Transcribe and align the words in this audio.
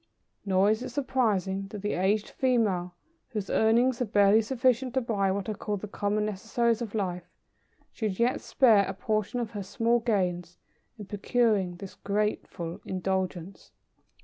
Nor 0.47 0.71
is 0.71 0.81
it 0.81 0.89
surprising 0.89 1.67
that 1.67 1.83
the 1.83 1.93
aged 1.93 2.29
female 2.29 2.95
whose 3.29 3.51
earnings 3.51 4.01
are 4.01 4.05
barely 4.05 4.41
sufficient 4.41 4.95
to 4.95 5.01
buy 5.01 5.29
what 5.29 5.47
are 5.47 5.53
called 5.53 5.81
the 5.81 5.87
common 5.87 6.25
necessaries 6.25 6.81
of 6.81 6.95
life, 6.95 7.29
should 7.91 8.17
yet 8.17 8.41
spare 8.41 8.87
a 8.87 8.95
portion 8.95 9.39
of 9.39 9.51
her 9.51 9.61
small 9.61 9.99
gains 9.99 10.57
in 10.97 11.05
procuring 11.05 11.75
this 11.75 11.93
grateful 11.93 12.81
indulgence. 12.83 13.73